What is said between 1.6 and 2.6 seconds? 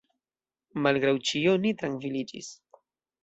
ni trankviliĝis.